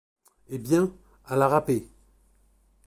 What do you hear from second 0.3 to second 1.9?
Eh bien! à la Rapée.